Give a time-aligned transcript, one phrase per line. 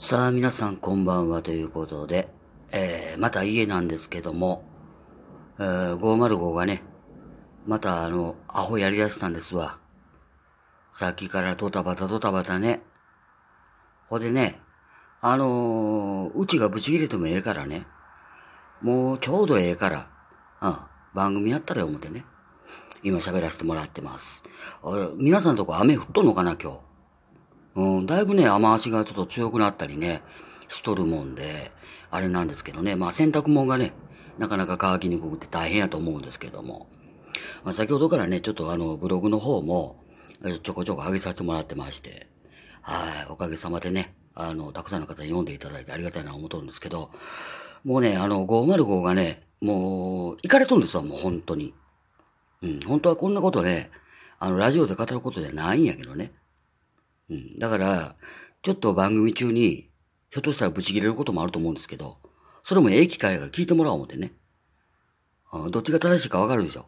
[0.00, 2.28] さあ、皆さんこんばんはということで、
[2.70, 4.62] えー、また家なんですけども、
[5.58, 6.84] えー、505がね、
[7.66, 9.78] またあの、アホやり出したんですわ。
[10.92, 12.80] さっきからドタバタドタバタね。
[14.06, 14.60] ほでね、
[15.20, 17.84] あのー、うちがブチ切れてもええからね。
[18.80, 20.08] もうちょうどええから、
[20.62, 20.76] うん、
[21.12, 22.24] 番組やったら思ってね。
[23.02, 24.44] 今喋らせてもらってます。
[25.16, 26.87] 皆さんとこ雨降っとんのかな今日？
[28.08, 30.22] だいぶね、雨足がちょっと強くなったりね、
[30.66, 31.70] しとるもんで、
[32.10, 33.92] あれなんですけどね、まあ洗濯物がね、
[34.38, 36.86] なかなか乾きにくくて大変やと思うんですけども、
[37.64, 40.02] まあ、先ほどからね、ちょっとあの、ブログの方も、
[40.62, 42.28] ちょこちょこ上げさせてもらってまして、
[42.80, 47.10] はい、おかげさまでね、あの、たくさんの方に読んでいただいてありがたいな思っとるんですけど、
[47.84, 51.74] もうね、あの、505がね、もう、行かれとるんですよ、もう本当に。
[52.62, 53.90] うん、本当はこんなことね、
[54.38, 56.32] あの、ラジオで語ることじゃないんやけどね。
[57.30, 57.58] うん。
[57.58, 58.16] だから、
[58.62, 59.90] ちょっと番組中に、
[60.30, 62.18] ひょっとしたらブチ切れることもあると思うんですけど、
[62.64, 64.32] それもええ機会から聞いてもらおう思ってね。
[65.50, 66.86] あどっちが正しいかわかるでしょ。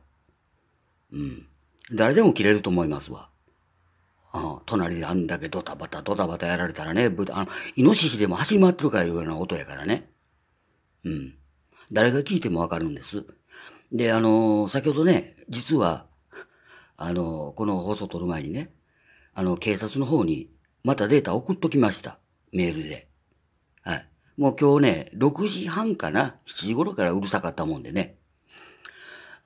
[1.13, 1.47] うん。
[1.93, 3.31] 誰でも切れると思いますわ。
[4.33, 10.11] あ隣であんだけドタバタドタバタやられたらね、あの、イノシシでも走り回ってるかいうような音やからね。
[11.05, 11.35] うん。
[11.91, 13.25] 誰が聞いてもわかるんです。
[13.91, 16.07] で、あのー、先ほどね、実は、
[16.97, 18.71] あのー、この放送を撮る前にね、
[19.35, 20.51] あの、警察の方に、
[20.83, 22.19] またデータ送っときました。
[22.53, 23.09] メールで。
[23.83, 24.09] はい。
[24.37, 28.17] もう今日ね、6時半かな ?7 時頃からうるさかったもんでね。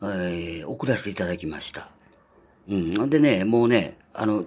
[0.02, 1.88] えー、送らせていただきました。
[2.68, 3.10] うん。
[3.10, 4.44] でね、もうね、あの、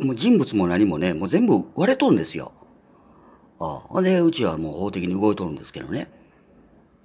[0.00, 2.52] もう人物も何もね、もう全部割れとるんですよ。
[3.60, 4.02] ああ。
[4.02, 6.10] で、うちはもう法的に動いとるんですけどね。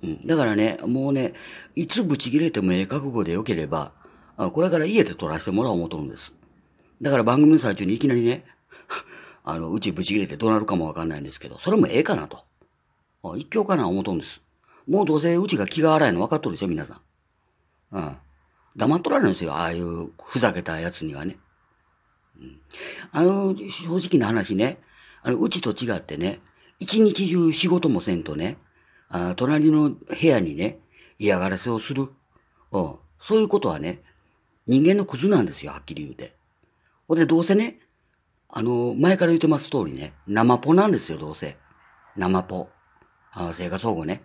[0.02, 0.28] うん。
[0.28, 1.34] だからね、もうね、
[1.75, 3.94] いつブチ切れてもええ覚悟でよければ、
[4.38, 6.34] これから家で撮らせてもらおう思うとるんです。
[7.02, 8.45] だから番組の最中にいきなりね、
[9.44, 12.44] あの、うちブチ切れてどうなるかもわかんないんですけど、それもええかなと。
[13.23, 14.41] あ一興かな思うとんです。
[14.88, 17.02] もうどうせうちが気が荒いの分かっとるでしょ、皆さん。
[17.91, 18.17] うん。
[18.75, 21.38] 黙っとられるんですよ、ああいうふざけたやつにはね。
[22.40, 22.62] うん。
[23.12, 24.79] あの、正直な話ね、
[25.22, 26.40] あの、うちと違ってね、
[26.79, 28.57] 一日中仕事もせんとね、
[29.09, 30.79] あ隣の部屋にね、
[31.18, 32.09] 嫌がらせをする。
[32.72, 32.95] うん。
[33.19, 34.01] そういうことはね、
[34.66, 36.38] 人間のクズなんですよ、はっきり言うて。
[37.09, 37.80] ほんで、どうせね、
[38.47, 41.58] あの、前から言ってます通りね、生ポなんですよ、どうせ。
[42.16, 42.70] 生ポ。
[43.31, 44.22] あ生活保護ね。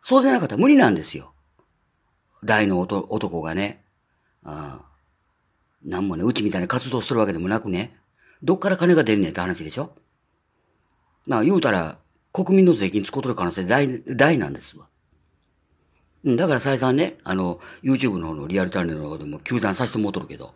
[0.00, 1.34] そうでなかったら無理なんですよ。
[2.42, 3.84] 大の男がね。
[4.42, 4.86] ああ。
[5.84, 7.96] なんもね、うちみたいに活動するわけでもなくね。
[8.42, 9.94] どっから金が出んねんって話でしょ
[11.28, 11.98] まあ言うたら、
[12.32, 14.88] 国民の税金使うとる可能性大、大なんですわ。
[16.24, 20.54] だから再三ね、あの、YouTube の方のリアルチャンネルの方でも休断させてもうとるけど、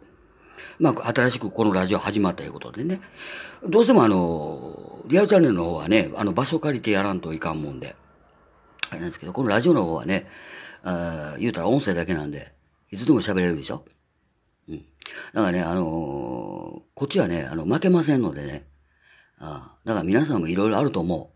[0.79, 3.01] まあ、新しくこのラジオ始まったいうことでね。
[3.69, 7.97] どうしてもあの、リアルチャンネルの方はね、あの、場所借りてやらんといかんもんで。
[8.91, 10.29] あれなんですけど、このラジオの方はね、
[10.85, 12.53] あ言うたら音声だけなんで、
[12.91, 13.85] いつでも喋れるでしょ？
[14.69, 14.77] うん。
[15.35, 18.69] だからね、あのー、こっちはね、あの、負けませんのでね。
[19.41, 21.33] ああだから皆さんもいろいろあると思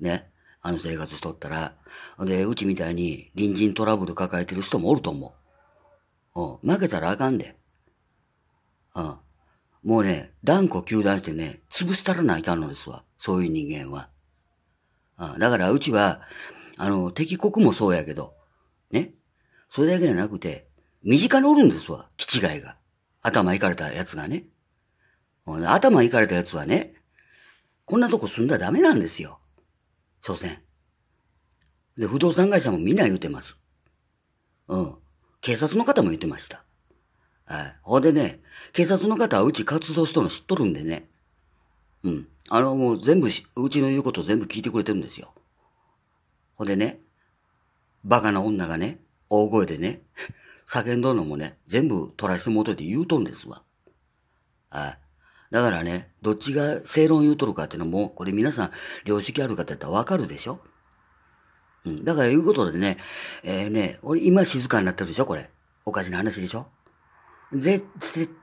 [0.00, 0.04] う。
[0.04, 0.30] ね。
[0.62, 1.74] あの生活しとったら。
[2.18, 5.34] で、うちみたいに隣人トラブル抱えてる人もおると思
[6.34, 6.60] う。
[6.62, 6.70] うん。
[6.70, 7.56] 負けたらあかんで。
[8.94, 9.16] うん。
[9.82, 13.04] もうね、断固求断してね、潰したらないかんのですわ。
[13.16, 14.10] そういう人間は。
[15.18, 15.38] うん。
[15.38, 16.20] だからうちは、
[16.76, 18.34] あの、敵国もそうやけど、
[18.90, 19.14] ね。
[19.70, 20.68] それだけじゃなくて、
[21.02, 22.08] 身近におるんですわ。
[22.16, 22.76] 気違いが。
[23.22, 24.46] 頭いかれたやつがね。
[25.46, 26.94] 頭いかれたやつはね、
[27.84, 29.40] こんなとこ住んだらダメなんですよ。
[30.22, 30.62] 所詮。
[31.96, 33.56] で、不動産会社もみんな言うてます。
[34.68, 34.94] うん。
[35.40, 36.64] 警察の方も言ってました。
[37.50, 37.76] はい。
[37.82, 38.40] ほんでね、
[38.72, 41.08] 警察の方はうち活動しとるの知っとるんでね。
[42.04, 42.28] うん。
[42.48, 43.30] あの、もう全部う
[43.70, 45.34] ちの言うこと全部聞いてくれてるんですよ。
[46.54, 47.00] ほんでね、
[48.04, 50.02] バカな女がね、大声でね、
[50.64, 53.62] 叫んどんのもね、全部取らせてもといて言うとんですわ。
[54.70, 54.98] はい。
[55.50, 58.70] だからね、どっちが正論言うとるかっていうのも、これ皆さん、
[59.04, 60.60] 良識ある方やったらわかるでしょ
[61.84, 62.04] うん。
[62.04, 62.98] だからいうことでね、
[63.42, 65.50] えー、ね、俺今静かになってるでしょこれ。
[65.84, 66.68] おかしな話でしょ
[67.52, 67.84] 絶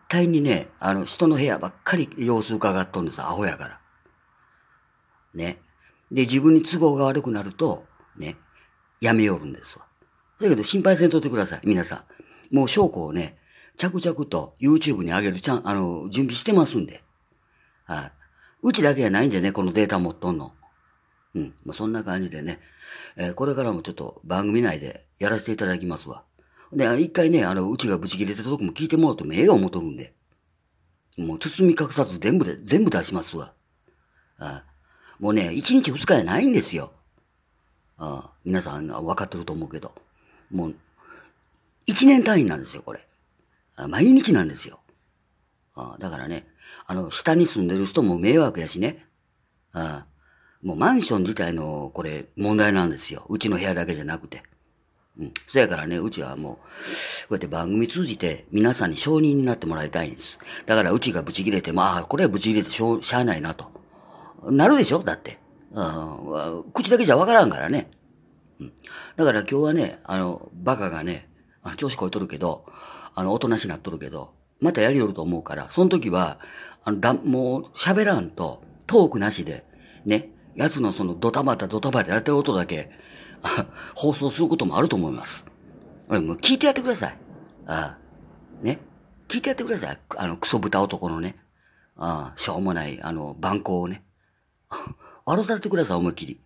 [0.10, 3.80] 対にね、あの、人の部屋ばっかり様子伺っとんですアホやから。
[5.34, 5.60] ね。
[6.12, 7.86] で、自分に都合が悪くなると、
[8.18, 8.36] ね、
[9.02, 9.86] やめよるんですわ。
[10.40, 12.06] だけど心配せんとってください、皆さ
[12.52, 12.56] ん。
[12.56, 13.38] もう証拠をね、
[13.78, 17.04] 着々と YouTube に上げるちゃん、あの、準備してますんで。
[17.86, 18.12] はい。
[18.64, 20.54] うちだけやないんでね、このデータ持っとんの。
[21.36, 21.54] うん。
[21.64, 22.60] まあ、そんな感じでね、
[23.16, 26.24] えー、これからもちょっと番組内でやらせていただきますわ。
[26.74, 30.14] で、一回ね、あの、うちがブチ切れてたとこも聞いてもらうともええ思とるんで。
[31.18, 33.54] もう包み隠さず全部で、全部出しますわ。
[34.40, 34.64] あ
[35.20, 36.92] もうね、1日2日やないんですよ。
[37.98, 39.94] あ皆さん分かってると思うけど。
[40.52, 40.76] もう、
[41.88, 43.08] 1年単位なんですよ、これ。
[43.90, 44.80] 毎日なんですよ。
[45.76, 46.48] あだからね、
[46.86, 49.06] あの、下に住んでる人も迷惑やしね。
[49.74, 50.06] あ
[50.62, 53.26] もうマンション自体の、これ、問題なんですよ。
[53.30, 54.44] うちの部屋だけじゃなくて。
[55.20, 55.34] うん。
[55.48, 56.62] そやからね、うちはもう、こ
[57.32, 60.40] うやって番組通じて皆さんに承認になってもらいたいんです。
[60.66, 63.72] だからうちがブチ切れても、あ、これはブチ切れてしょ、しゃあないなと。
[64.50, 65.04] なるでしょ？
[65.04, 65.40] だって。
[65.72, 66.72] うん。
[66.72, 67.90] 口だけじゃわからんからね。
[68.60, 68.74] うん。
[69.16, 71.30] だから今日はね、あの、バカがね、
[71.76, 72.66] 調子こいとるけど、
[73.16, 76.40] あの、おとなしなっとるけど、またやりよると思うから、その時は、
[76.84, 79.66] あの、だ、もう喋らんと、トークなしで、
[80.06, 82.90] ね、やつのそのドタバタドタバタやってる音だけ、
[83.96, 85.46] 放送することもあると思います。
[86.10, 87.18] もう聞いてやってください。
[87.66, 88.64] ああ。
[88.64, 88.80] ね。
[89.28, 90.00] 聞いてやってください。
[90.16, 91.38] あの、クソ豚男のね。
[91.98, 94.04] ああ、しょうもない、あの、番号をね。
[95.26, 96.42] 笑ってってください、思いっきり。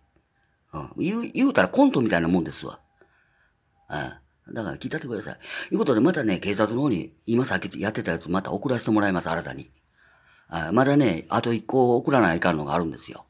[0.72, 0.90] うん。
[0.96, 2.80] 言う、言うたらコントみたいなもんですわ。
[3.88, 4.22] ああ。
[4.50, 5.38] だから聞いてやってください。
[5.70, 9.70] いうことで、またね、警察の方に、今さっきやってたやつまた送らせてもらいます、新たに。
[10.48, 13.24] ああまだね、あと一個送らないかんのがあるんですよ。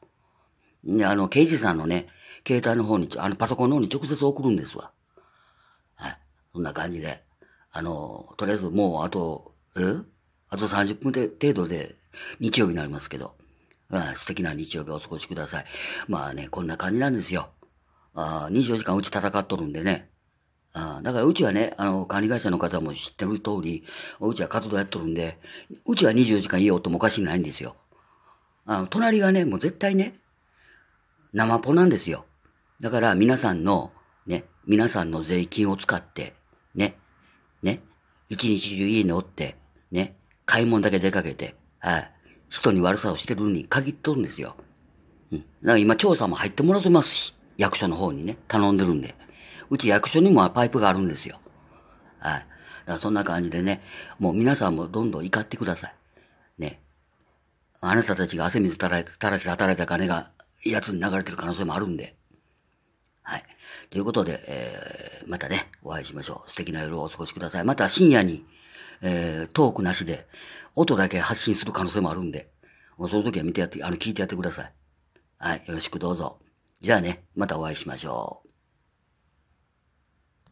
[0.83, 2.07] ねあの、刑事さんのね、
[2.47, 4.91] 携帯の方に、あの、パソコンの方に直接送るんですわ。
[5.95, 6.17] はい。
[6.53, 7.23] そんな感じで。
[7.71, 9.81] あの、とりあえずもうあと、え？
[10.49, 11.95] あと30分で程度で
[12.39, 13.33] 日曜日になりますけど、
[13.89, 15.65] うん、素敵な日曜日お過ごしください。
[16.07, 17.49] まあね、こんな感じなんですよ。
[18.13, 20.11] あ24時間うち戦っとるんでね。
[20.73, 23.83] あだからうちはね、あの、管理会社の方も知ってる通り、
[24.19, 25.39] うちは活動やっとるんで、
[25.87, 27.75] うちは24時間いい音もおかしいないんですよ。
[28.67, 30.19] あの、隣がね、もう絶対ね、
[31.33, 32.25] 生ポなんですよ。
[32.79, 33.91] だから皆さんの、
[34.27, 36.35] ね、皆さんの税金を使って、
[36.75, 36.97] ね、
[37.61, 37.81] ね、
[38.29, 39.57] 一日中家におって、
[39.91, 40.15] ね、
[40.45, 42.11] 買い物だけ出かけて、はい、
[42.49, 44.55] 人に悪さをしてるに限っとるんですよ。
[45.31, 45.39] うん。
[45.39, 49.15] だから今調査も入ってもらってますし、役所の方にね、頼んでるんで。
[49.69, 51.39] うち役所にもパイプがあるんですよ。
[52.19, 52.39] はい。
[52.39, 52.47] だか
[52.85, 53.81] らそんな感じでね、
[54.19, 55.95] もう皆さんもどんどん怒ってください。
[56.59, 56.79] ね。
[57.81, 60.29] あなたたちが汗水垂らして働いた金が
[60.71, 62.15] やつに流れてる可能性もあるんで。
[63.21, 63.43] はい。
[63.89, 66.49] ということで、えー、またね、お会いしましょう。
[66.49, 67.63] 素敵な夜をお過ごしください。
[67.63, 68.45] また深夜に、
[69.01, 70.27] えー、トークなしで、
[70.75, 72.49] 音だけ発信する可能性もあるんで、
[72.97, 74.73] もうその時は見てやって、あの、聞いてやってください。
[75.37, 75.63] はい。
[75.65, 76.39] よろしくどうぞ。
[76.81, 78.42] じゃあね、またお会いしましょう。